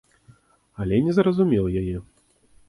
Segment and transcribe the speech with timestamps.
[0.85, 1.95] Але не разумеў яе.